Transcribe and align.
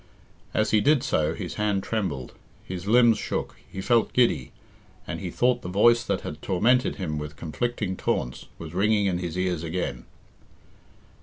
As 0.51 0.71
he 0.71 0.81
did 0.81 1.03
so 1.03 1.35
his 1.35 1.53
hand 1.61 1.83
trembled, 1.83 2.33
his 2.63 2.87
limbs 2.87 3.19
shook, 3.19 3.55
he 3.71 3.81
felt 3.81 4.13
giddy, 4.13 4.51
and 5.05 5.19
he 5.19 5.29
thought 5.29 5.61
the 5.61 5.69
voice 5.69 6.03
that 6.03 6.21
had 6.21 6.41
tormented 6.41 6.95
him 6.95 7.19
with 7.19 7.35
conflicting 7.35 7.95
taunts 7.95 8.47
was 8.57 8.73
ringing 8.73 9.05
in 9.05 9.19
his 9.19 9.37
ears 9.37 9.61
again. 9.61 10.05